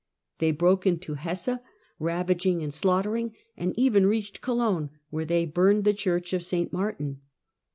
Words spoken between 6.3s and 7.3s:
of St. Martin.